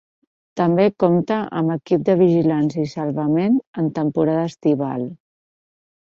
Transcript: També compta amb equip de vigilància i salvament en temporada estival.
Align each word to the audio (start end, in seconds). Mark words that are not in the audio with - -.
També 0.59 0.85
compta 1.03 1.37
amb 1.59 1.73
equip 1.75 2.07
de 2.07 2.15
vigilància 2.21 2.87
i 2.87 2.91
salvament 2.95 3.61
en 3.83 3.93
temporada 4.01 4.49
estival. 4.55 5.07